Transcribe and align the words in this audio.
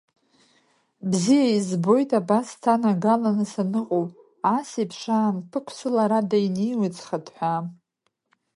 Бзиа 1.09 1.47
избоит 1.59 2.09
абас 2.19 2.45
сҭанагаланы 2.51 3.45
саныҟоу, 3.51 4.05
асеиԥш 4.57 5.01
аан 5.17 5.35
ԥықәсыларада 5.49 6.37
инеиуеит 6.45 6.93
схыҭҳәаа… 6.99 7.61